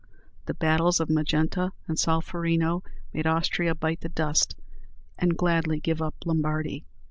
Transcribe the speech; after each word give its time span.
The 0.47 0.55
battles 0.55 0.99
of 0.99 1.11
Magenta 1.11 1.73
and 1.87 1.95
Solferino 1.95 2.81
made 3.13 3.27
Austria 3.27 3.75
bite 3.75 4.01
the 4.01 4.09
dust, 4.09 4.55
and 5.19 5.37
gladly 5.37 5.79
give 5.79 6.01
up 6.01 6.15
Lombardy. 6.25 6.85